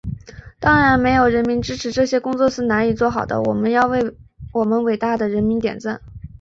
[0.59, 4.15] 当然，没有人民支持，这些工作是难以做好的，我要为
[4.51, 6.01] 我们伟大的人民点赞。